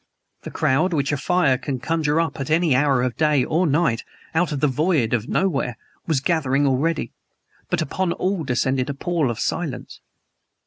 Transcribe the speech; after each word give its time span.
The 0.41 0.49
crowd 0.49 0.93
which 0.95 1.11
a 1.11 1.15
fire 1.15 1.59
can 1.59 1.79
conjure 1.79 2.19
up 2.19 2.39
at 2.39 2.49
any 2.49 2.75
hour 2.75 3.03
of 3.03 3.15
day 3.17 3.43
or 3.45 3.67
night, 3.67 4.03
out 4.33 4.51
of 4.51 4.59
the 4.59 4.67
void 4.67 5.13
of 5.13 5.29
nowhere, 5.29 5.77
was 6.07 6.21
gathering 6.21 6.65
already. 6.65 7.11
But 7.69 7.83
upon 7.83 8.11
all 8.13 8.43
descended 8.43 8.89
a 8.89 8.95
pall 8.95 9.29
of 9.29 9.39
silence. 9.39 10.01